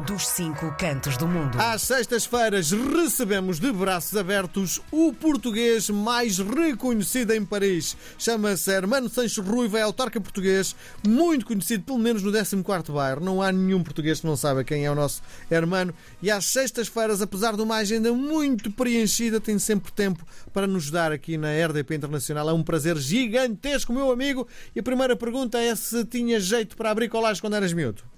dos 0.00 0.28
cinco 0.28 0.74
cantos 0.78 1.16
do 1.16 1.26
mundo. 1.26 1.58
Às 1.58 1.82
sextas-feiras 1.82 2.70
recebemos 2.70 3.58
de 3.58 3.72
braços 3.72 4.16
abertos 4.16 4.80
o 4.90 5.12
português 5.12 5.88
mais 5.88 6.38
reconhecido 6.38 7.32
em 7.32 7.44
Paris. 7.44 7.96
Chama-se 8.18 8.70
Hermano 8.70 9.08
Sancho 9.08 9.40
Ruiva, 9.40 9.78
é 9.78 9.82
autarca 9.82 10.20
português, 10.20 10.76
muito 11.06 11.46
conhecido 11.46 11.84
pelo 11.84 11.98
menos 11.98 12.22
no 12.22 12.30
14º 12.30 12.92
bairro. 12.92 13.24
Não 13.24 13.40
há 13.40 13.50
nenhum 13.50 13.82
português 13.82 14.20
que 14.20 14.26
não 14.26 14.36
saiba 14.36 14.64
quem 14.64 14.84
é 14.84 14.90
o 14.90 14.94
nosso 14.94 15.22
Hermano. 15.50 15.94
E 16.20 16.30
às 16.30 16.44
sextas-feiras, 16.46 17.22
apesar 17.22 17.56
de 17.56 17.62
uma 17.62 17.76
agenda 17.76 18.12
muito 18.12 18.70
preenchida, 18.70 19.40
tem 19.40 19.58
sempre 19.58 19.90
tempo 19.92 20.26
para 20.52 20.66
nos 20.66 20.90
dar 20.90 21.10
aqui 21.10 21.38
na 21.38 21.48
RDP 21.66 21.94
Internacional. 21.94 22.50
É 22.50 22.52
um 22.52 22.62
prazer 22.62 22.96
gigantesco, 22.98 23.92
meu 23.92 24.10
amigo. 24.10 24.46
E 24.74 24.80
a 24.80 24.82
primeira 24.82 25.16
pergunta 25.16 25.58
é 25.58 25.74
se 25.74 26.04
tinha 26.04 26.38
jeito 26.38 26.76
para 26.76 26.90
abrir 26.90 27.08
colagem 27.08 27.40
quando 27.40 27.54
eras 27.54 27.72
miúdo. 27.72 28.15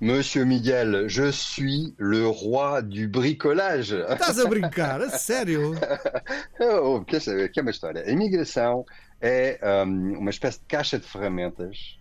Monsieur 0.00 0.44
Miguel, 0.44 1.08
je 1.08 1.28
suis 1.32 1.92
le 1.98 2.28
roi 2.28 2.82
du 2.82 3.08
bricolage. 3.08 3.92
Estás 4.08 4.38
a 4.38 4.46
brincar? 4.46 5.02
A 5.02 5.10
sério? 5.18 5.74
oh, 6.60 7.00
quer 7.00 7.20
saber, 7.20 7.50
que 7.50 7.58
é 7.58 7.62
uma 7.62 7.72
história. 7.72 8.04
A 8.06 8.10
imigração 8.10 8.86
é 9.20 9.58
um, 9.84 10.18
uma 10.18 10.30
espécie 10.30 10.60
de 10.60 10.66
caixa 10.66 11.00
de 11.00 11.04
ferramentas 11.04 11.98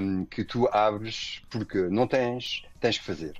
um, 0.00 0.24
que 0.24 0.44
tu 0.44 0.66
abres 0.72 1.42
porque 1.50 1.76
não 1.90 2.06
tens, 2.06 2.64
tens 2.80 2.96
que 2.96 3.04
fazer. 3.04 3.34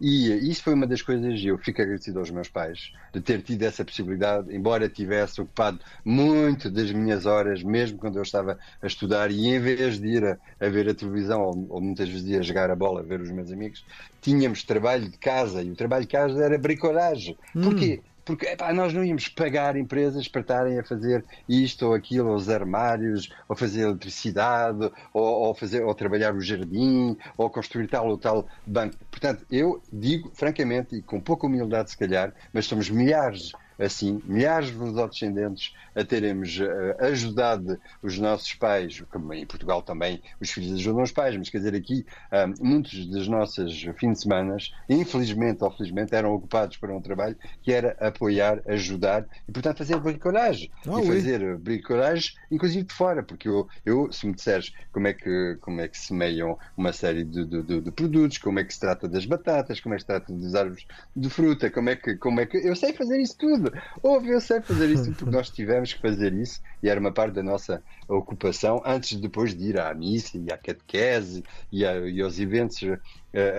E 0.00 0.32
isso 0.48 0.62
foi 0.62 0.74
uma 0.74 0.86
das 0.86 1.02
coisas, 1.02 1.40
e 1.40 1.48
eu 1.48 1.58
fico 1.58 1.82
agradecido 1.82 2.20
aos 2.20 2.30
meus 2.30 2.48
pais 2.48 2.92
de 3.12 3.20
ter 3.20 3.42
tido 3.42 3.62
essa 3.64 3.84
possibilidade, 3.84 4.54
embora 4.54 4.88
tivesse 4.88 5.40
ocupado 5.40 5.80
muito 6.04 6.70
das 6.70 6.92
minhas 6.92 7.26
horas, 7.26 7.64
mesmo 7.64 7.98
quando 7.98 8.16
eu 8.16 8.22
estava 8.22 8.58
a 8.80 8.86
estudar, 8.86 9.30
e 9.30 9.48
em 9.48 9.58
vez 9.58 9.98
de 9.98 10.06
ir 10.06 10.24
a, 10.24 10.38
a 10.60 10.68
ver 10.68 10.88
a 10.88 10.94
televisão, 10.94 11.42
ou, 11.42 11.66
ou, 11.68 11.80
muitas 11.80 12.08
vezes 12.08 12.28
ir 12.28 12.38
a 12.38 12.42
jogar 12.42 12.70
a 12.70 12.76
bola, 12.76 13.00
a 13.00 13.02
ver 13.02 13.20
os 13.20 13.30
meus 13.30 13.50
amigos, 13.50 13.84
tínhamos 14.20 14.62
trabalho 14.62 15.08
de 15.08 15.18
casa, 15.18 15.62
e 15.62 15.70
o 15.70 15.74
trabalho 15.74 16.02
de 16.02 16.08
casa 16.08 16.44
era 16.44 16.56
bricolagem. 16.56 17.36
Hum. 17.56 17.62
Porquê? 17.62 18.00
Porque 18.28 18.44
epá, 18.44 18.74
nós 18.74 18.92
não 18.92 19.02
íamos 19.02 19.26
pagar 19.26 19.74
empresas 19.74 20.28
para 20.28 20.42
estarem 20.42 20.78
a 20.78 20.84
fazer 20.84 21.24
isto 21.48 21.86
ou 21.86 21.94
aquilo, 21.94 22.34
os 22.34 22.50
armários, 22.50 23.30
ou 23.48 23.56
fazer 23.56 23.84
eletricidade, 23.84 24.92
ou, 25.14 25.24
ou, 25.24 25.54
fazer, 25.54 25.82
ou 25.82 25.94
trabalhar 25.94 26.34
o 26.34 26.40
jardim, 26.42 27.16
ou 27.38 27.48
construir 27.48 27.88
tal 27.88 28.06
ou 28.06 28.18
tal 28.18 28.46
banco. 28.66 28.96
Portanto, 29.10 29.46
eu 29.50 29.82
digo, 29.90 30.30
francamente, 30.34 30.94
e 30.96 31.00
com 31.00 31.18
pouca 31.18 31.46
humildade 31.46 31.90
se 31.90 31.96
calhar, 31.96 32.34
mas 32.52 32.66
somos 32.66 32.90
milhares 32.90 33.52
assim, 33.78 34.20
milhares 34.24 34.70
de 34.70 35.08
descendentes 35.08 35.74
a 35.94 36.04
teremos 36.04 36.58
uh, 36.58 37.04
ajudado 37.04 37.78
os 38.02 38.18
nossos 38.18 38.54
pais, 38.54 39.02
como 39.10 39.32
em 39.32 39.46
Portugal 39.46 39.82
também 39.82 40.20
os 40.40 40.50
filhos 40.50 40.72
ajudam 40.78 41.02
os 41.02 41.12
pais, 41.12 41.36
mas 41.36 41.48
quer 41.48 41.58
dizer, 41.58 41.74
aqui 41.74 42.04
um, 42.32 42.66
muitos 42.66 43.06
das 43.10 43.28
nossas 43.28 43.72
fins 43.98 44.12
de 44.14 44.22
semana, 44.22 44.56
infelizmente 44.88 45.62
ou 45.62 45.70
felizmente, 45.70 46.14
eram 46.14 46.34
ocupados 46.34 46.76
para 46.76 46.94
um 46.94 47.00
trabalho 47.00 47.36
que 47.62 47.72
era 47.72 47.96
apoiar, 48.00 48.60
ajudar 48.66 49.26
e, 49.48 49.52
portanto, 49.52 49.78
fazer 49.78 49.98
bricolagem. 49.98 50.70
Oh, 50.86 51.00
e 51.00 51.06
fazer 51.06 51.42
oui. 51.42 51.56
bricolagem, 51.56 52.32
inclusive 52.50 52.84
de 52.84 52.94
fora, 52.94 53.22
porque 53.22 53.48
eu, 53.48 53.68
eu, 53.84 54.10
se 54.12 54.26
me 54.26 54.34
disseres 54.34 54.72
como 54.92 55.06
é 55.06 55.12
que, 55.12 55.56
como 55.60 55.80
é 55.80 55.88
que 55.88 55.98
se 55.98 56.12
meiam 56.12 56.58
uma 56.76 56.92
série 56.92 57.24
de, 57.24 57.44
de, 57.44 57.62
de, 57.62 57.80
de 57.80 57.90
produtos, 57.90 58.38
como 58.38 58.58
é 58.58 58.64
que 58.64 58.72
se 58.72 58.80
trata 58.80 59.08
das 59.08 59.26
batatas, 59.26 59.80
como 59.80 59.94
é 59.94 59.96
que 59.96 60.02
se 60.02 60.06
trata 60.06 60.32
dos 60.32 60.54
árvores 60.54 60.86
de 61.14 61.30
fruta, 61.30 61.70
como 61.70 61.90
é 61.90 61.96
que, 61.96 62.16
como 62.16 62.40
é 62.40 62.46
que. 62.46 62.56
Eu 62.58 62.74
sei 62.74 62.92
fazer 62.92 63.20
isso 63.20 63.36
tudo. 63.36 63.67
Ouve, 64.02 64.30
eu 64.30 64.40
sei 64.40 64.60
fazer 64.60 64.88
isso 64.90 65.12
porque 65.12 65.30
nós 65.30 65.50
tivemos 65.50 65.92
que 65.92 66.00
fazer 66.00 66.32
isso 66.32 66.60
e 66.82 66.88
era 66.88 66.98
uma 66.98 67.12
parte 67.12 67.34
da 67.34 67.42
nossa 67.42 67.82
ocupação 68.08 68.82
antes 68.84 69.10
de 69.10 69.22
depois 69.22 69.54
de 69.54 69.64
ir 69.68 69.80
à 69.80 69.92
missa 69.94 70.36
e 70.38 70.52
à 70.52 70.56
catequese 70.56 71.42
e, 71.70 71.84
a, 71.84 71.96
e 72.08 72.20
aos 72.20 72.38
eventos 72.38 72.78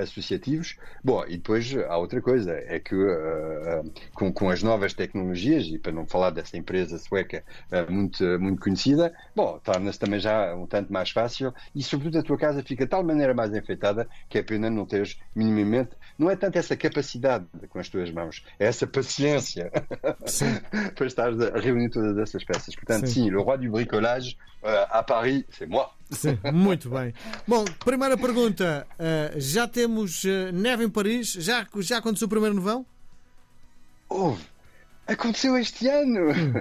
associativos. 0.01 0.77
Bom, 1.03 1.23
e 1.27 1.37
depois 1.37 1.75
há 1.87 1.97
outra 1.97 2.21
coisa, 2.21 2.51
é 2.51 2.79
que 2.79 2.95
uh, 2.95 3.81
uh, 3.81 3.93
com, 4.13 4.31
com 4.31 4.49
as 4.49 4.63
novas 4.63 4.93
tecnologias, 4.93 5.65
e 5.67 5.77
para 5.77 5.91
não 5.91 6.05
falar 6.05 6.31
dessa 6.31 6.57
empresa 6.57 6.97
sueca 6.97 7.43
muito, 7.89 8.23
muito 8.39 8.61
conhecida, 8.61 9.13
bom, 9.35 9.59
torna-se 9.59 9.99
também 9.99 10.19
já 10.19 10.55
um 10.55 10.65
tanto 10.65 10.91
mais 10.91 11.11
fácil 11.11 11.53
e 11.73 11.83
sobretudo 11.83 12.19
a 12.19 12.23
tua 12.23 12.37
casa 12.37 12.63
fica 12.63 12.85
de 12.85 12.89
tal 12.89 13.03
maneira 13.03 13.33
mais 13.33 13.53
enfeitada 13.53 14.07
que 14.27 14.37
é 14.37 14.43
pena 14.43 14.69
não 14.69 14.85
teres 14.85 15.19
minimamente, 15.35 15.91
não 16.17 16.29
é 16.29 16.35
tanto 16.35 16.57
essa 16.57 16.75
capacidade 16.75 17.45
com 17.69 17.79
as 17.79 17.89
tuas 17.89 18.11
mãos, 18.11 18.43
é 18.59 18.65
essa 18.65 18.87
paciência 18.87 19.71
para 20.95 21.05
estar 21.05 21.29
a 21.29 21.59
reunir 21.59 21.89
todas 21.89 22.17
essas 22.17 22.43
peças. 22.43 22.75
Portanto, 22.75 23.07
sim, 23.07 23.25
sim 23.25 23.29
le 23.29 23.37
roi 23.37 23.57
du 23.57 23.69
bricolage 23.69 24.37
à 24.63 25.03
Paris, 25.03 25.45
c'est 25.49 25.67
moi. 25.67 25.98
Sim, 26.11 26.37
muito 26.51 26.89
bem. 26.89 27.13
Bom, 27.47 27.63
primeira 27.85 28.17
pergunta. 28.17 28.87
Uh, 28.93 29.39
já 29.39 29.67
temos 29.67 30.23
uh, 30.23 30.51
neve 30.51 30.83
em 30.83 30.89
Paris? 30.89 31.33
Já, 31.33 31.67
já 31.77 31.97
aconteceu 31.97 32.25
o 32.25 32.29
primeiro 32.29 32.55
nevão? 32.55 32.85
Houve. 34.07 34.43
Aconteceu 35.05 35.57
este 35.57 35.87
ano. 35.87 36.31
Hum. 36.31 36.53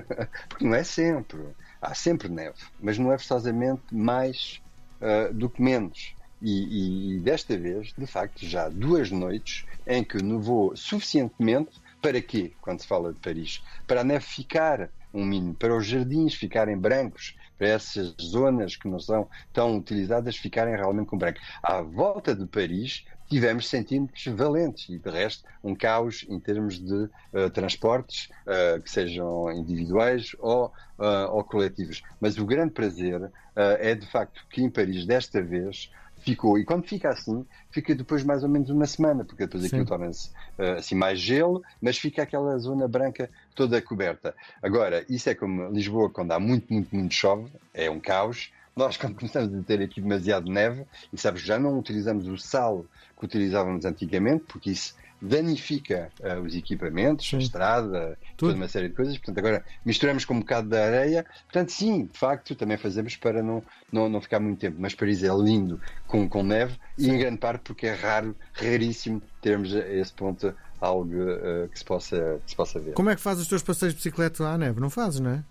Porque 0.48 0.64
não 0.66 0.74
é 0.74 0.84
sempre. 0.84 1.38
Há 1.80 1.94
sempre 1.94 2.28
neve. 2.28 2.58
Mas 2.80 2.98
não 2.98 3.12
é 3.12 3.18
forçosamente 3.18 3.82
mais 3.90 4.60
uh, 5.00 5.32
do 5.32 5.48
que 5.48 5.62
menos. 5.62 6.14
E, 6.40 6.50
e, 6.50 7.16
e, 7.16 7.20
desta 7.20 7.56
vez, 7.56 7.92
de 7.96 8.06
facto, 8.06 8.46
já 8.46 8.66
há 8.66 8.68
duas 8.68 9.10
noites 9.10 9.64
em 9.86 10.04
que 10.04 10.22
nevou 10.22 10.76
suficientemente 10.76 11.80
para 12.00 12.20
quê, 12.20 12.52
quando 12.60 12.80
se 12.80 12.86
fala 12.86 13.12
de 13.12 13.18
Paris? 13.18 13.62
Para 13.86 14.02
a 14.02 14.04
neve 14.04 14.24
ficar 14.24 14.88
um 15.12 15.24
mínimo, 15.24 15.54
para 15.54 15.76
os 15.76 15.86
jardins 15.86 16.34
ficarem 16.34 16.76
brancos, 16.76 17.36
para 17.56 17.68
essas 17.68 18.14
zonas 18.20 18.76
que 18.76 18.88
não 18.88 19.00
são 19.00 19.28
tão 19.52 19.76
utilizadas 19.76 20.36
ficarem 20.36 20.76
realmente 20.76 21.08
com 21.08 21.18
branco. 21.18 21.40
À 21.62 21.82
volta 21.82 22.34
de 22.34 22.46
Paris, 22.46 23.04
tivemos 23.28 23.68
centímetros 23.68 24.24
valentes 24.26 24.88
e, 24.88 24.98
de 24.98 25.10
resto, 25.10 25.44
um 25.62 25.74
caos 25.74 26.24
em 26.28 26.38
termos 26.38 26.78
de 26.78 26.94
uh, 26.94 27.50
transportes, 27.52 28.28
uh, 28.46 28.80
que 28.80 28.90
sejam 28.90 29.52
individuais 29.52 30.34
ou, 30.38 30.66
uh, 30.98 31.30
ou 31.32 31.44
coletivos. 31.44 32.02
Mas 32.20 32.38
o 32.38 32.46
grande 32.46 32.72
prazer 32.72 33.30
é, 33.56 33.92
de 33.92 34.06
facto, 34.06 34.46
que 34.48 34.62
em 34.62 34.70
Paris, 34.70 35.04
desta 35.04 35.42
vez, 35.42 35.90
ficou. 36.20 36.58
E 36.58 36.64
quando 36.64 36.86
fica 36.86 37.10
assim, 37.10 37.44
fica 37.70 37.94
depois 37.94 38.24
mais 38.24 38.42
ou 38.42 38.48
menos 38.48 38.70
uma 38.70 38.86
semana, 38.86 39.24
porque 39.24 39.44
depois 39.44 39.64
aquilo 39.64 39.84
torna-se 39.84 40.30
uh, 40.58 40.78
assim 40.78 40.94
mais 40.94 41.18
gelo, 41.18 41.62
mas 41.80 41.98
fica 41.98 42.22
aquela 42.22 42.58
zona 42.58 42.86
branca 42.86 43.30
toda 43.54 43.80
coberta. 43.80 44.34
Agora, 44.62 45.04
isso 45.08 45.28
é 45.30 45.34
como 45.34 45.70
Lisboa, 45.70 46.10
quando 46.10 46.32
há 46.32 46.40
muito, 46.40 46.72
muito, 46.72 46.94
muito 46.94 47.14
chove, 47.14 47.50
é 47.72 47.90
um 47.90 48.00
caos. 48.00 48.50
Nós, 48.78 48.96
quando 48.96 49.16
começamos 49.16 49.52
a 49.52 49.62
ter 49.64 49.82
aqui 49.82 50.00
demasiado 50.00 50.48
neve, 50.48 50.84
e 51.12 51.18
sabes, 51.18 51.42
já 51.42 51.58
não 51.58 51.76
utilizamos 51.76 52.28
o 52.28 52.38
sal 52.38 52.86
que 53.18 53.24
utilizávamos 53.24 53.84
antigamente, 53.84 54.44
porque 54.46 54.70
isso 54.70 54.94
danifica 55.20 56.12
uh, 56.20 56.40
os 56.40 56.54
equipamentos, 56.54 57.28
sim. 57.28 57.34
a 57.34 57.38
estrada, 57.40 58.16
Tudo. 58.36 58.50
toda 58.50 58.54
uma 58.54 58.68
série 58.68 58.88
de 58.88 58.94
coisas. 58.94 59.18
Portanto, 59.18 59.38
agora 59.38 59.64
misturamos 59.84 60.24
com 60.24 60.34
um 60.34 60.38
bocado 60.38 60.68
de 60.68 60.76
areia. 60.76 61.26
Portanto, 61.46 61.72
sim, 61.72 62.04
de 62.04 62.16
facto, 62.16 62.54
também 62.54 62.76
fazemos 62.76 63.16
para 63.16 63.42
não, 63.42 63.64
não, 63.90 64.08
não 64.08 64.20
ficar 64.20 64.38
muito 64.38 64.60
tempo. 64.60 64.76
Mas 64.78 64.94
Paris 64.94 65.24
é 65.24 65.34
lindo 65.34 65.80
com, 66.06 66.28
com 66.28 66.44
neve 66.44 66.74
sim. 66.96 67.08
e 67.08 67.10
em 67.10 67.18
grande 67.18 67.38
parte 67.38 67.62
porque 67.62 67.88
é 67.88 67.94
raro, 67.94 68.36
raríssimo 68.52 69.20
termos 69.42 69.74
a 69.74 69.80
esse 69.88 70.12
ponto 70.12 70.54
algo 70.80 71.14
uh, 71.14 71.68
que, 71.68 71.80
se 71.80 71.84
possa, 71.84 72.40
que 72.44 72.50
se 72.50 72.56
possa 72.56 72.78
ver. 72.78 72.92
Como 72.92 73.10
é 73.10 73.16
que 73.16 73.20
fazes 73.20 73.42
os 73.42 73.48
teus 73.48 73.62
passeios 73.64 73.94
de 73.94 73.98
bicicleta 73.98 74.46
à 74.46 74.56
neve? 74.56 74.80
Não 74.80 74.88
fazes, 74.88 75.18
não 75.18 75.32
é? 75.32 75.42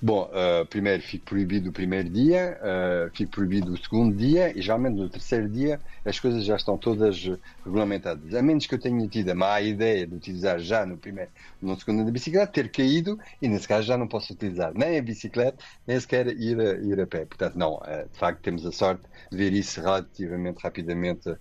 Bom, 0.00 0.30
uh, 0.30 0.66
primeiro 0.66 1.02
fico 1.02 1.24
proibido 1.26 1.70
o 1.70 1.72
primeiro 1.72 2.08
dia, 2.08 2.58
uh, 2.60 3.14
fico 3.14 3.30
proibido 3.32 3.72
o 3.72 3.76
segundo 3.76 4.16
dia 4.16 4.56
e 4.56 4.60
geralmente 4.60 4.96
no 4.96 5.08
terceiro 5.08 5.48
dia 5.48 5.80
as 6.04 6.18
coisas 6.18 6.44
já 6.44 6.56
estão 6.56 6.76
todas 6.76 7.24
regulamentadas. 7.64 8.34
A 8.34 8.42
menos 8.42 8.66
que 8.66 8.74
eu 8.74 8.78
tenha 8.78 9.06
tido 9.08 9.30
a 9.30 9.34
má 9.34 9.60
ideia 9.60 10.06
de 10.06 10.14
utilizar 10.14 10.58
já 10.58 10.84
no 10.84 10.96
primeiro, 10.96 11.30
no 11.60 11.78
segundo 11.78 12.04
da 12.04 12.10
bicicleta, 12.10 12.52
ter 12.52 12.70
caído 12.70 13.18
e 13.40 13.48
nesse 13.48 13.68
caso 13.68 13.86
já 13.86 13.96
não 13.96 14.08
posso 14.08 14.32
utilizar 14.32 14.72
nem 14.74 14.98
a 14.98 15.02
bicicleta, 15.02 15.58
nem 15.86 15.98
sequer 15.98 16.26
ir 16.28 16.60
a, 16.60 16.74
ir 16.74 17.00
a 17.00 17.06
pé. 17.06 17.24
Portanto, 17.24 17.56
não, 17.56 17.76
uh, 17.76 18.08
de 18.10 18.18
facto 18.18 18.40
temos 18.40 18.64
a 18.66 18.72
sorte 18.72 19.04
de 19.30 19.36
ver 19.36 19.52
isso 19.52 19.80
relativamente 19.80 20.62
rapidamente 20.62 21.36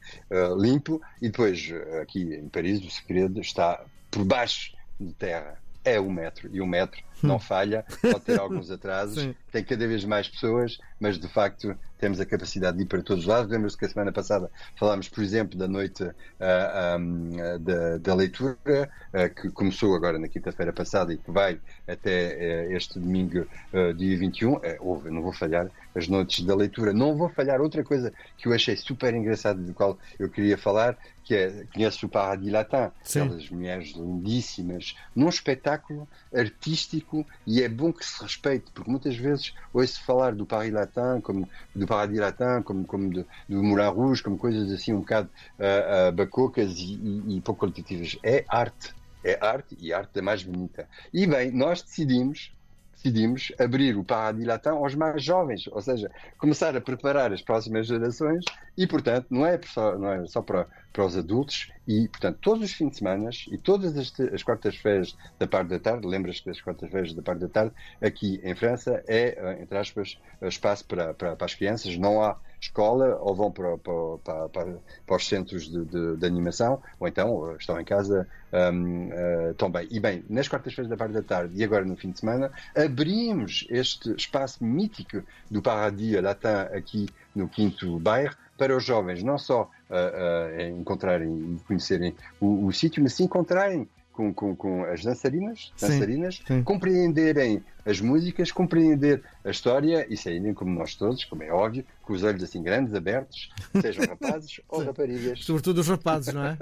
limpo 0.58 1.02
e 1.22 1.30
depois 1.30 1.72
aqui 2.02 2.36
em 2.36 2.50
Paris 2.50 2.84
o 2.84 2.90
segredo 2.90 3.40
está 3.42 3.84
por 4.10 4.24
baixo 4.24 4.74
de 5.00 5.14
terra 5.14 5.58
é 5.84 6.00
o 6.00 6.10
metro. 6.10 6.50
E 6.52 6.62
o 6.62 6.68
metro 6.68 7.02
não 7.26 7.40
falha, 7.40 7.86
pode 8.02 8.22
ter 8.22 8.40
alguns 8.40 8.70
atrasos, 8.70 9.30
tem 9.52 9.64
cada 9.64 9.88
vez 9.88 10.04
mais 10.06 10.28
pessoas, 10.28 10.80
mas 11.00 11.18
de 11.18 11.28
facto 11.28 11.76
temos 12.04 12.20
a 12.20 12.26
capacidade 12.26 12.76
de 12.76 12.84
ir 12.84 12.86
para 12.86 13.02
todos 13.02 13.24
os 13.24 13.30
lados. 13.30 13.50
Lembro-se 13.50 13.78
que 13.78 13.86
a 13.86 13.90
semana 13.90 14.12
passada 14.12 14.52
falámos, 14.78 15.08
por 15.08 15.24
exemplo, 15.24 15.58
da 15.58 15.70
noite 15.70 16.04
uh, 16.04 16.14
ah, 16.42 16.98
um, 17.00 17.32
da, 17.62 17.98
da, 17.98 18.14
leitura, 18.14 18.58
uh, 18.66 19.34
que 19.34 19.50
começou 19.52 19.96
agora 19.96 20.20
na 20.20 20.28
quinta-feira 20.28 20.74
passada 20.74 21.14
e 21.14 21.18
que 21.18 21.32
vai 21.32 21.62
até 21.88 22.68
uh, 22.68 22.76
este 22.76 23.00
domingo, 23.00 23.48
dia 23.96 24.18
21. 24.18 24.60
Houve, 24.82 25.10
não 25.10 25.22
vou 25.22 25.32
falhar, 25.32 25.72
as 25.96 26.08
noites 26.10 26.44
da 26.44 26.56
leitura. 26.56 26.92
Não 26.92 27.16
vou 27.16 27.30
falhar 27.30 27.62
outra 27.62 27.84
coisa 27.84 28.12
que 28.38 28.48
eu 28.48 28.54
achei 28.54 28.76
super 28.76 29.14
engraçado, 29.14 29.62
do 29.62 29.74
qual 29.74 29.98
eu 30.20 30.30
queria 30.30 30.58
falar, 30.58 30.98
que 31.24 31.36
é, 31.36 31.66
conhece 31.74 32.06
o 32.06 32.10
Paradis 32.10 32.52
Latin, 32.52 32.92
aquelas 33.02 33.50
mulheres 33.50 33.94
lindíssimas, 33.96 34.96
num 35.16 35.30
espetáculo 35.30 36.08
artístico 36.36 37.13
e 37.46 37.62
é 37.62 37.70
bom 37.70 37.92
que 37.92 38.06
se 38.06 38.22
respeite, 38.22 38.72
porque 38.74 38.90
muitas 38.90 39.16
vezes 39.16 39.54
ouço 39.74 40.04
falar 40.04 40.34
do 40.34 40.46
Paris 40.46 40.74
Latin, 40.74 41.22
como, 41.22 41.48
do 41.76 41.86
Paradis 41.86 42.20
Latin, 42.20 42.64
como, 42.64 42.86
como 42.86 43.10
de, 43.10 43.26
do 43.48 43.64
Moulin 43.64 43.90
Rouge, 43.90 44.24
como 44.24 44.38
coisas 44.38 44.72
assim 44.72 44.94
um 44.94 45.00
bocado 45.00 45.30
uh, 45.60 46.10
uh, 46.10 46.12
bacocas 46.12 46.72
e, 46.78 46.96
e, 46.96 47.38
e 47.38 47.42
pouco 47.42 47.62
qualitativas. 47.62 48.18
É 48.24 48.46
arte. 48.48 48.94
É 49.24 49.38
arte 49.42 49.78
e 49.80 49.94
arte 49.94 50.14
da 50.14 50.22
mais 50.22 50.44
bonita. 50.44 50.88
E 51.14 51.26
bem, 51.26 51.52
nós 51.52 51.82
decidimos 51.82 52.52
decidimos 52.94 53.52
abrir 53.60 53.98
o 53.98 54.04
Paradis 54.04 54.46
Latin 54.46 54.70
aos 54.70 54.96
mais 54.96 55.24
jovens, 55.24 55.68
ou 55.68 55.82
seja, 55.82 56.10
começar 56.38 56.76
a 56.76 56.82
preparar 56.82 57.34
as 57.34 57.42
próximas 57.42 57.88
gerações 57.88 58.46
e, 58.78 58.88
portanto, 58.88 59.28
não 59.30 59.46
é 59.46 59.60
só, 59.64 59.98
não 59.98 60.12
é 60.12 60.26
só 60.28 60.42
para, 60.42 60.68
para 60.92 61.06
os 61.06 61.18
adultos 61.18 61.72
e, 61.88 62.08
portanto, 62.08 62.38
todos 62.42 62.64
os 62.64 62.74
fins 62.74 62.92
de 62.92 62.98
semana 62.98 63.30
e 63.52 63.58
todas 63.58 63.98
as, 63.98 64.14
as 64.34 64.44
quartas-feiras 64.44 65.16
da 65.38 65.48
parte 65.48 65.70
da 65.70 65.80
tarde, 65.80 66.08
lembras 66.08 66.40
que 66.40 66.50
as 66.50 66.62
quartas-feiras 66.62 67.14
da 67.14 67.22
parte 67.22 67.40
da 67.40 67.50
tarde, 67.50 67.74
aqui 68.02 68.40
em 68.44 68.56
França, 68.56 69.04
é, 69.08 69.58
entre 69.62 69.78
aspas, 69.78 70.18
espaço 70.42 70.86
para, 70.86 71.14
para, 71.14 71.36
para 71.36 71.46
as 71.46 71.56
crianças, 71.56 71.98
não 71.98 72.22
há 72.22 72.38
escola 72.74 73.18
ou 73.22 73.36
vão 73.36 73.52
para, 73.52 73.78
para, 73.78 74.50
para, 74.50 74.78
para 75.06 75.16
os 75.16 75.28
centros 75.28 75.70
de, 75.70 75.86
de, 75.86 76.18
de, 76.18 76.26
animação 76.26 76.82
ou 77.00 77.08
então 77.08 77.52
eh, 77.52 77.58
estão 77.60 77.80
em 77.80 77.86
casa 77.86 78.28
um, 78.52 79.10
uh, 79.10 79.54
tão 79.56 79.70
bem. 79.70 79.88
E 79.92 80.00
bem, 80.00 80.26
nas 80.28 80.48
quartas-feiras 80.48 80.90
da 80.90 80.98
parte 80.98 81.14
da 81.14 81.22
tarde 81.22 81.54
e 81.56 81.64
agora 81.64 81.86
no 81.86 81.96
fim 81.96 82.12
de 82.12 82.20
semana, 82.20 82.52
abrimos 82.76 83.68
este 83.70 84.14
espaço 84.16 84.64
mítico 84.64 85.22
do 85.50 85.62
Paradis 85.62 86.20
Latin 86.22 86.76
aqui 86.76 87.08
no 87.36 87.48
quinto 87.48 88.00
bairro 88.00 88.36
para 88.58 88.76
os 88.76 88.84
jovens 88.84 89.24
não 89.24 89.38
só 89.38 89.70
uh, 89.90 89.94
uh, 89.94 90.80
encontrarem 90.80 91.56
e 91.56 91.60
conhecerem 91.68 92.16
o, 92.40 92.66
o 92.66 92.74
sítio, 92.74 93.04
mas 93.04 93.14
se 93.14 93.24
encontrarem 93.24 93.88
com, 94.14 94.34
com, 94.34 94.56
com, 94.56 94.84
as 94.86 95.04
dançarinas, 95.04 95.74
dançarinas 95.80 96.36
sim, 96.36 96.44
sim. 96.48 96.64
compreenderem 96.64 97.64
as 97.86 98.00
músicas, 98.00 98.52
compreender 98.52 99.22
a 99.44 99.50
história 99.50 100.06
e 100.10 100.16
saírem 100.16 100.54
como 100.54 100.78
nós 100.78 100.96
todos, 100.96 101.26
como 101.26 101.44
é 101.44 101.52
óbvio, 101.52 101.84
com 102.04 102.14
os 102.14 102.24
olhos 102.24 102.44
assim 102.44 102.62
grandes, 102.62 102.94
abertos, 102.94 103.52
sejam 103.82 104.06
rapazes 104.06 104.62
ou 104.70 104.84
raparigas. 104.84 105.44
Sobretudo 105.44 105.82
os 105.82 105.88
rapazes, 105.88 106.34
não 106.34 106.46
é? 106.46 106.58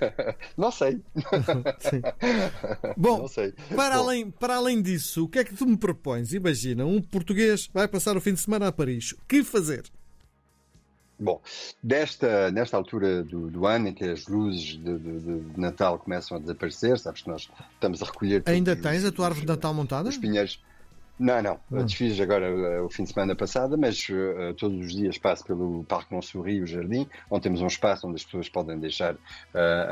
Não 0.56 0.70
sei. 0.70 1.00
Bom, 2.96 3.18
Não 3.18 3.28
sei. 3.28 3.52
Para, 3.74 3.96
Bom. 3.96 4.02
Além, 4.02 4.30
para 4.30 4.56
além 4.56 4.82
disso, 4.82 5.24
o 5.24 5.28
que 5.28 5.38
é 5.38 5.44
que 5.44 5.54
tu 5.54 5.66
me 5.66 5.76
propões? 5.76 6.32
Imagina, 6.32 6.84
um 6.84 7.00
português 7.00 7.68
vai 7.72 7.88
passar 7.88 8.16
o 8.16 8.20
fim 8.20 8.34
de 8.34 8.40
semana 8.40 8.68
a 8.68 8.72
Paris. 8.72 9.12
O 9.12 9.18
que 9.26 9.42
fazer? 9.42 9.84
Bom, 11.18 11.40
desta, 11.82 12.50
nesta 12.50 12.76
altura 12.76 13.22
do, 13.22 13.50
do, 13.50 13.66
ano 13.66 13.88
em 13.88 13.94
que 13.94 14.04
as 14.04 14.26
luzes 14.26 14.76
de, 14.76 14.98
de, 14.98 15.20
de, 15.20 15.60
Natal 15.60 15.98
começam 15.98 16.36
a 16.36 16.40
desaparecer, 16.40 16.98
sabes 16.98 17.22
que 17.22 17.28
nós 17.28 17.48
estamos 17.72 18.02
a 18.02 18.06
recolher. 18.06 18.42
Ainda 18.46 18.76
tens 18.76 19.04
a 19.04 19.10
tua 19.10 19.26
árvore 19.26 19.46
de 19.46 19.52
Natal 19.52 19.72
montada? 19.72 20.08
Os 20.08 20.18
pinheiros. 20.18 20.60
Não, 21.18 21.42
não. 21.42 21.58
Ah. 21.72 21.82
Desfiz 21.82 22.20
agora 22.20 22.52
uh, 22.52 22.84
o 22.84 22.90
fim 22.90 23.04
de 23.04 23.12
semana 23.12 23.34
passada, 23.34 23.74
mas 23.76 24.06
uh, 24.10 24.52
todos 24.54 24.84
os 24.84 24.92
dias 24.92 25.16
passo 25.16 25.44
pelo 25.44 25.82
Parque 25.84 26.12
Montsouris, 26.14 26.62
o 26.62 26.66
jardim, 26.66 27.08
onde 27.30 27.42
temos 27.42 27.62
um 27.62 27.66
espaço 27.66 28.06
onde 28.06 28.16
as 28.16 28.24
pessoas 28.24 28.50
podem 28.50 28.78
deixar 28.78 29.14
uh, 29.14 29.18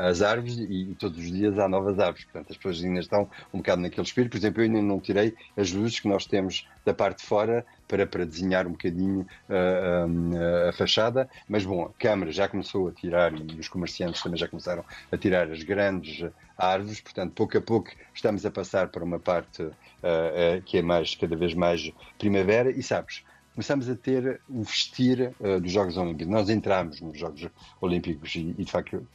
as 0.07 0.21
árvores 0.21 0.57
e, 0.57 0.91
e, 0.91 0.95
todos 0.95 1.17
os 1.17 1.31
dias 1.31 1.57
há 1.57 1.67
novas 1.67 1.97
árvores. 1.97 2.25
Portanto, 2.25 2.51
as 2.51 2.57
pessoas 2.57 2.83
ainda 2.83 2.99
estão 2.99 3.27
um 3.51 3.57
bocado 3.57 3.81
naquele 3.81 4.05
espírito. 4.05 4.31
Por 4.31 4.37
exemplo, 4.37 4.61
eu 4.61 4.65
ainda 4.65 4.81
não 4.83 4.99
tirei 4.99 5.35
as 5.57 5.71
luzes 5.71 5.99
que 5.99 6.07
nós 6.07 6.27
temos 6.27 6.67
da 6.85 6.93
parte 6.93 7.21
de 7.21 7.25
fora 7.25 7.65
para, 7.87 8.05
para 8.05 8.25
desenhar 8.25 8.67
um 8.67 8.71
bocadinho 8.71 9.27
uh, 9.49 10.69
a 10.69 10.73
fachada, 10.73 11.29
mas 11.47 11.65
bom, 11.65 11.85
a 11.85 11.89
Câmara 11.99 12.31
já 12.31 12.47
começou 12.47 12.87
a 12.87 12.91
tirar 12.91 13.33
e 13.33 13.59
os 13.59 13.67
comerciantes 13.67 14.21
também 14.21 14.37
já 14.37 14.47
começaram 14.47 14.83
a 15.11 15.17
tirar 15.17 15.51
as 15.51 15.63
grandes 15.63 16.29
árvores, 16.57 17.01
portanto, 17.01 17.33
pouco 17.33 17.57
a 17.57 17.61
pouco 17.61 17.91
estamos 18.13 18.45
a 18.45 18.51
passar 18.51 18.87
para 18.87 19.03
uma 19.03 19.19
parte 19.19 19.63
uh, 19.63 19.67
uh, 19.67 20.61
que 20.63 20.77
é 20.77 20.81
mais, 20.81 21.15
cada 21.15 21.35
vez 21.35 21.53
mais 21.53 21.91
primavera. 22.17 22.71
E 22.71 22.81
sabes, 22.81 23.23
começamos 23.55 23.89
a 23.89 23.95
ter 23.95 24.41
o 24.49 24.63
vestir 24.63 25.33
uh, 25.39 25.61
dos 25.61 25.71
Jogos 25.71 25.95
Olímpicos. 25.95 26.27
Nós 26.31 26.49
entramos 26.49 26.99
nos 26.99 27.17
Jogos 27.17 27.47
Olímpicos 27.79 28.35
e, 28.35 28.53
e, 28.57 28.65
de 28.65 28.71
facto, 28.71 29.07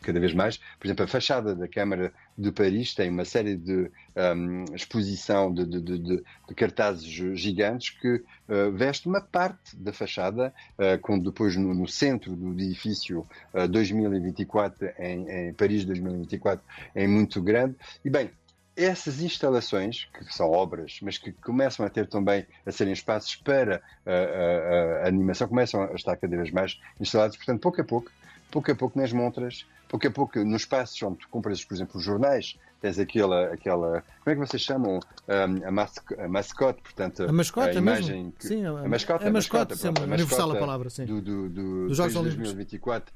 cada 0.00 0.18
vez 0.18 0.32
mais. 0.32 0.56
Por 0.80 0.86
exemplo, 0.86 1.04
a 1.04 1.08
fachada 1.08 1.54
da 1.54 1.68
Câmara 1.68 2.10
de 2.36 2.50
Paris 2.50 2.94
tem 2.94 3.10
uma 3.10 3.26
série 3.26 3.54
de 3.54 3.90
um, 4.16 4.64
exposição 4.74 5.52
de, 5.52 5.66
de, 5.66 5.80
de, 5.80 5.98
de, 5.98 6.24
cartazes 6.56 7.04
gigantes 7.38 7.90
que 7.90 8.14
uh, 8.14 8.72
veste 8.72 9.06
uma 9.06 9.20
parte 9.20 9.76
da 9.76 9.92
fachada, 9.92 10.54
uh, 10.78 10.98
com 11.02 11.18
depois 11.18 11.54
no, 11.56 11.74
no, 11.74 11.86
centro 11.86 12.34
do 12.34 12.52
edifício 12.52 13.26
2024, 13.70 14.88
em, 14.98 15.48
em 15.48 15.52
Paris 15.52 15.84
2024, 15.84 16.64
é 16.94 17.06
muito 17.06 17.42
grande. 17.42 17.76
E 18.02 18.08
bem, 18.08 18.30
essas 18.76 19.20
instalações, 19.20 20.08
que 20.12 20.24
são 20.34 20.50
obras, 20.50 20.98
mas 21.02 21.18
que 21.18 21.32
começam 21.32 21.84
a 21.84 21.90
ter 21.90 22.06
também 22.06 22.46
a 22.64 22.72
serem 22.72 22.92
espaços 22.92 23.36
para 23.36 23.82
a, 24.06 24.10
a, 24.10 25.04
a 25.04 25.08
animação, 25.08 25.48
começam 25.48 25.82
a 25.82 25.94
estar 25.94 26.16
cada 26.16 26.36
vez 26.36 26.50
mais 26.50 26.80
instalados. 26.98 27.36
Portanto, 27.36 27.60
pouco 27.60 27.80
a 27.80 27.84
pouco, 27.84 28.10
pouco 28.50 28.70
a 28.70 28.74
pouco 28.74 28.98
nas 28.98 29.12
montras, 29.12 29.66
pouco 29.88 30.06
a 30.06 30.10
pouco 30.10 30.38
nos 30.42 30.62
espaços 30.62 31.02
onde 31.02 31.18
tu 31.18 31.28
compras, 31.28 31.62
por 31.64 31.74
exemplo, 31.74 31.98
os 31.98 32.04
jornais, 32.04 32.58
tens 32.80 32.98
aquela, 32.98 33.52
aquela 33.52 34.02
como 34.24 34.32
é 34.32 34.34
que 34.34 34.40
vocês 34.40 34.62
chamam? 34.62 35.00
Um, 35.28 35.80
a, 35.80 36.24
a 36.24 36.28
mascote, 36.28 36.80
portanto, 36.82 37.24
a, 37.24 37.32
mascote, 37.32 37.76
a 37.76 37.80
imagem. 37.80 38.32
Que, 38.38 38.46
sim, 38.46 38.64
a, 38.64 38.70
a 38.70 38.88
mascote, 38.88 39.26
a 39.26 39.30
mascote, 39.30 39.72
a 39.74 39.76
mascote, 39.76 40.02
universal 40.02 40.50
a 40.50 40.56
palavra, 40.56 40.88
sim. 40.88 41.04
Do, 41.04 41.20
do, 41.20 41.48
do, 41.48 41.88
do 41.88 41.94
Jogos 41.94 42.14
2024 42.14 43.12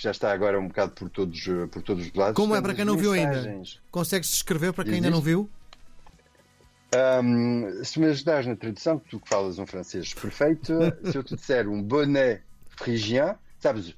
que 0.00 0.04
já 0.04 0.12
está 0.12 0.32
agora 0.32 0.58
um 0.58 0.66
bocado 0.66 0.92
por 0.92 1.10
todos, 1.10 1.44
por 1.70 1.82
todos 1.82 2.06
os 2.06 2.14
lados. 2.14 2.34
Como 2.34 2.56
é 2.56 2.62
para 2.62 2.72
quem 2.72 2.86
não 2.86 2.96
viu 2.96 3.12
ainda? 3.12 3.62
Consegues 3.90 4.30
descrever 4.30 4.72
para 4.72 4.84
quem 4.84 4.94
Existe? 4.94 5.04
ainda 5.04 5.14
não 5.14 5.22
viu? 5.22 5.48
Um, 7.22 7.84
se 7.84 8.00
me 8.00 8.06
ajudares 8.06 8.46
na 8.46 8.56
tradução, 8.56 8.98
tu 8.98 9.20
que 9.20 9.28
falas 9.28 9.58
um 9.58 9.66
francês 9.66 10.14
perfeito, 10.14 10.72
se 11.04 11.16
eu 11.16 11.22
te 11.22 11.36
disser 11.36 11.68
um 11.68 11.82
boné 11.82 12.40
frigien, 12.70 13.34
sabes, 13.58 13.94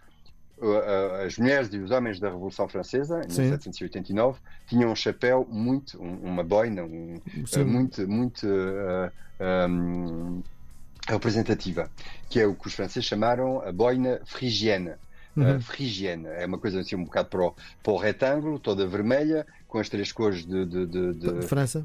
as 1.24 1.38
mulheres 1.38 1.72
e 1.72 1.78
os 1.78 1.92
homens 1.92 2.18
da 2.18 2.30
Revolução 2.30 2.68
Francesa, 2.68 3.22
em 3.24 3.30
Sim. 3.30 3.42
1789, 3.42 4.40
tinham 4.66 4.90
um 4.90 4.96
chapéu 4.96 5.46
muito, 5.48 6.00
uma 6.02 6.42
boina, 6.42 6.82
um, 6.82 7.14
uh, 7.14 7.64
muito, 7.64 8.08
muito 8.08 8.44
uh, 8.44 9.70
um, 9.70 10.42
representativa, 11.08 11.88
que 12.28 12.40
é 12.40 12.46
o 12.46 12.56
que 12.56 12.66
os 12.66 12.74
franceses 12.74 13.04
chamaram 13.04 13.62
a 13.62 13.70
boina 13.70 14.20
frigienne 14.24 14.94
uhum. 15.36 15.56
uh, 15.56 15.60
frigiana. 15.60 16.28
É 16.30 16.46
uma 16.46 16.58
coisa 16.58 16.80
assim 16.80 16.96
um 16.96 17.04
bocado 17.04 17.28
para 17.28 17.46
o, 17.46 17.54
para 17.82 17.92
o 17.92 17.96
retângulo, 17.96 18.58
toda 18.58 18.86
vermelha, 18.86 19.46
com 19.66 19.78
as 19.78 19.88
três 19.88 20.12
cores 20.12 20.44
de, 20.44 20.66
de, 20.66 20.86
de, 20.86 21.14
de 21.14 21.42
França. 21.46 21.84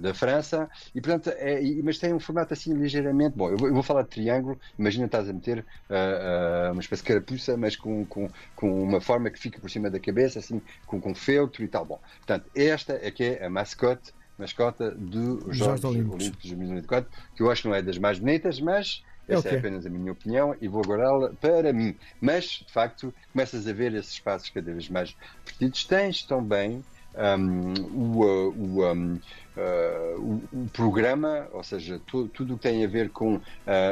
da 0.00 0.12
França. 0.12 0.68
E, 0.94 1.00
portanto, 1.00 1.30
é, 1.36 1.60
mas 1.82 1.98
tem 1.98 2.12
um 2.12 2.18
formato 2.18 2.52
assim 2.52 2.74
ligeiramente. 2.74 3.36
Bom, 3.36 3.50
eu 3.50 3.56
vou, 3.56 3.68
eu 3.68 3.74
vou 3.74 3.82
falar 3.82 4.02
de 4.02 4.08
triângulo. 4.08 4.58
Imagina 4.78 5.06
estás 5.06 5.28
a 5.28 5.32
meter 5.32 5.60
uh, 5.60 6.68
uh, 6.68 6.72
uma 6.72 6.80
espécie 6.80 7.02
de 7.02 7.08
carapuça, 7.08 7.56
mas 7.56 7.76
com, 7.76 8.04
com, 8.06 8.28
com 8.56 8.82
uma 8.82 9.00
forma 9.00 9.30
que 9.30 9.38
fica 9.38 9.60
por 9.60 9.70
cima 9.70 9.88
da 9.88 10.00
cabeça, 10.00 10.38
assim, 10.38 10.60
com, 10.86 11.00
com 11.00 11.14
feltro 11.14 11.62
e 11.62 11.68
tal. 11.68 11.84
Bom, 11.84 12.00
portanto, 12.18 12.50
esta 12.54 12.98
é 13.00 13.10
que 13.10 13.22
é 13.24 13.46
a 13.46 13.50
mascote 13.50 14.12
mascota 14.38 14.90
dos 14.90 15.56
Jogos 15.56 15.84
Olímpicos 15.84 16.24
de 16.24 16.30
2024, 16.30 17.10
que 17.36 17.42
eu 17.42 17.50
acho 17.50 17.62
que 17.62 17.68
não 17.68 17.74
é 17.74 17.82
das 17.82 17.98
mais 17.98 18.18
bonitas, 18.18 18.60
mas 18.60 19.04
essa 19.28 19.40
okay. 19.40 19.52
é 19.52 19.58
apenas 19.58 19.86
a 19.86 19.90
minha 19.90 20.12
opinião 20.12 20.56
e 20.60 20.68
vou 20.68 20.82
guardá-la 20.82 21.32
para 21.40 21.72
mim. 21.72 21.96
Mas, 22.20 22.64
de 22.66 22.72
facto, 22.72 23.14
começas 23.32 23.66
a 23.66 23.72
ver 23.72 23.94
esses 23.94 24.12
espaços 24.12 24.50
cada 24.50 24.72
vez 24.72 24.88
mais 24.88 25.16
perdidos. 25.44 25.84
Tens 25.84 26.22
também 26.22 26.84
um, 27.14 27.74
o, 27.94 28.22
o, 28.50 28.92
um, 28.92 29.14
uh, 29.14 29.20
o, 30.18 30.62
o, 30.62 30.66
programa, 30.72 31.48
ou 31.52 31.62
seja, 31.62 32.00
tu, 32.06 32.28
tudo 32.28 32.54
o 32.54 32.56
que 32.56 32.62
tem 32.62 32.84
a 32.84 32.88
ver 32.88 33.10
com 33.10 33.36
uh, 33.36 33.40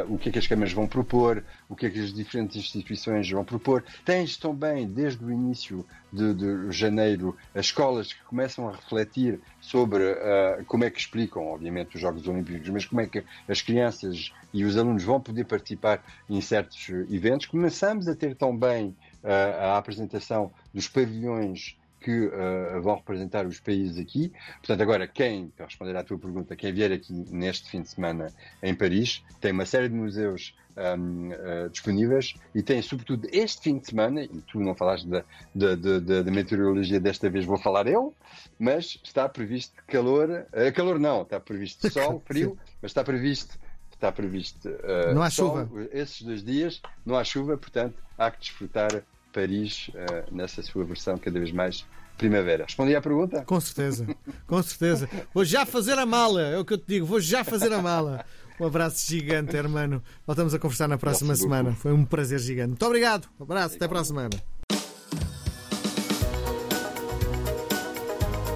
o 0.09 0.19
que 0.19 0.29
é 0.29 0.33
que 0.33 0.39
as 0.39 0.47
câmaras 0.47 0.73
vão 0.73 0.87
propor, 0.87 1.45
o 1.69 1.77
que 1.77 1.87
é 1.87 1.91
que 1.91 2.01
as 2.01 2.13
diferentes 2.13 2.57
instituições 2.57 3.31
vão 3.31 3.45
propor. 3.45 3.85
Tens 4.05 4.37
também, 4.37 4.87
desde 4.89 5.25
o 5.25 5.31
início 5.31 5.85
de, 6.13 6.35
de 6.35 6.73
janeiro, 6.73 7.37
as 7.55 7.67
escolas 7.67 8.13
que 8.13 8.23
começam 8.25 8.69
a 8.69 8.73
refletir 8.73 9.41
sobre 9.61 10.03
uh, 10.03 10.65
como 10.67 10.85
é 10.85 10.91
que 10.91 10.99
explicam, 10.99 11.47
obviamente, 11.47 11.97
os 11.97 12.01
Jogos 12.01 12.27
Olímpicos, 12.27 12.69
mas 12.71 12.85
como 12.85 13.01
é 13.01 13.07
que 13.07 13.23
as 13.49 13.61
crianças 13.61 14.33
e 14.53 14.65
os 14.65 14.77
alunos 14.77 15.05
vão 15.05 15.21
poder 15.21 15.45
participar 15.45 16.03
em 16.29 16.41
certos 16.41 16.89
eventos. 17.11 17.47
Começamos 17.47 18.09
a 18.09 18.15
ter 18.15 18.35
também 18.35 18.97
a 19.23 19.77
apresentação 19.77 20.51
dos 20.73 20.89
pavilhões 20.89 21.77
que 22.01 22.27
uh, 22.27 22.81
vão 22.81 22.97
representar 22.97 23.47
os 23.47 23.61
países 23.61 23.99
aqui. 23.99 24.33
Portanto, 24.59 24.81
agora, 24.81 25.07
quem, 25.07 25.49
para 25.49 25.67
responder 25.67 25.97
à 25.97 26.03
tua 26.03 26.19
pergunta, 26.19 26.57
quem 26.57 26.73
vier 26.73 26.93
aqui 26.93 27.13
neste 27.31 27.71
fim 27.71 27.83
de 27.83 27.89
semana 27.89 28.33
em 28.63 28.75
Paris, 28.75 29.23
tem 29.41 29.53
uma 29.53 29.67
série 29.67 29.89
de 29.89 29.95
museus 29.95 30.55
um, 30.77 31.31
uh, 31.31 31.69
disponíveis 31.71 32.35
e 32.55 32.63
tem, 32.63 32.81
sobretudo, 32.81 33.29
este 33.33 33.63
fim 33.63 33.79
de 33.79 33.89
semana, 33.89 34.23
e 34.23 34.41
tu 34.47 34.61
não 34.61 34.75
falaste 34.75 35.07
da, 35.07 35.25
da, 35.55 35.75
da, 35.75 36.23
da 36.23 36.31
meteorologia 36.31 36.99
desta 36.99 37.29
vez, 37.29 37.45
vou 37.45 37.59
falar 37.59 37.87
eu, 37.87 38.15
mas 38.59 38.99
está 39.05 39.29
previsto 39.29 39.75
calor, 39.87 40.31
uh, 40.31 40.73
calor 40.75 40.99
não, 40.99 41.23
está 41.23 41.39
previsto 41.39 41.91
sol, 41.93 42.23
frio, 42.25 42.59
mas 42.81 42.91
está 42.91 43.05
previsto 43.05 43.59
está 43.93 44.11
previsto 44.11 44.67
uh, 44.67 45.13
não 45.15 45.21
há 45.21 45.29
sol, 45.29 45.67
chuva 45.67 45.89
esses 45.93 46.23
dois 46.23 46.43
dias 46.43 46.81
não 47.05 47.17
há 47.17 47.23
chuva 47.23 47.59
portanto 47.59 48.03
há 48.17 48.31
que 48.31 48.41
desfrutar 48.41 49.05
Paris 49.33 49.89
uh, 49.89 50.35
nessa 50.35 50.63
sua 50.63 50.85
versão 50.85 51.19
cada 51.19 51.39
vez 51.39 51.53
mais 51.53 51.85
primavera. 52.19 52.65
Respondi 52.65 52.95
à 52.95 53.01
pergunta? 53.01 53.43
Com 53.45 53.61
certeza, 53.61 54.07
com 54.47 54.63
certeza. 54.63 55.09
Vou 55.33 55.45
já 55.45 55.65
fazer 55.65 55.99
a 55.99 56.05
mala, 56.05 56.43
é 56.43 56.59
o 56.59 56.65
que 56.65 56.75
eu 56.75 56.79
te 56.79 56.85
digo, 56.87 57.07
vou 57.07 57.21
já 57.21 57.43
fazer 57.43 57.73
a 57.73 57.81
mala. 57.81 58.25
Um 58.61 58.67
abraço 58.67 59.11
gigante, 59.11 59.57
hermano. 59.57 60.03
Voltamos 60.27 60.53
a 60.53 60.59
conversar 60.59 60.87
na 60.87 60.99
próxima 60.99 61.35
semana. 61.35 61.73
Foi 61.73 61.95
um 61.95 62.05
prazer 62.05 62.39
gigante. 62.39 62.69
Muito 62.69 62.85
obrigado. 62.85 63.27
Um 63.41 63.45
abraço, 63.45 63.77
até 63.77 63.89
para 63.89 64.01
a 64.01 64.05
semana. 64.05 64.31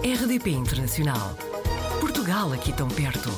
RDP 0.05 0.51
Internacional. 0.51 1.35
Portugal 2.01 2.53
aqui 2.53 2.71
tão 2.75 2.89
perto. 2.89 3.31